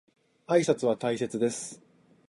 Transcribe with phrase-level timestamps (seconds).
[0.47, 1.79] 挨拶は大切です。